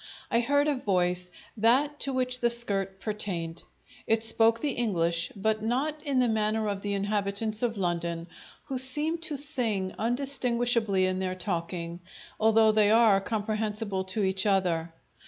[0.31, 3.61] I heard a voice, that to which the skirt pertained.
[4.07, 8.25] It spoke the English, but not in the manner of the inhabitants of London,
[8.65, 11.99] who seem to sing undistinguishably in their talking,
[12.39, 14.91] although they are comprehensible to each other.